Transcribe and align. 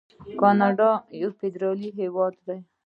کاناډا 0.39 0.91
یو 1.21 1.29
فدرالي 1.39 1.89
هیواد 1.99 2.33
دی. 2.45 2.59